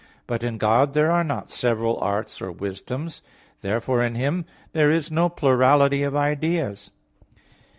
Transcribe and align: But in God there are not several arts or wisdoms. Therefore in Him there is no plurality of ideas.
But 0.25 0.41
in 0.41 0.57
God 0.57 0.95
there 0.95 1.11
are 1.11 1.23
not 1.23 1.51
several 1.51 1.99
arts 1.99 2.41
or 2.41 2.51
wisdoms. 2.51 3.21
Therefore 3.61 4.01
in 4.01 4.15
Him 4.15 4.45
there 4.73 4.89
is 4.89 5.11
no 5.11 5.29
plurality 5.29 6.01
of 6.01 6.15
ideas. 6.15 6.89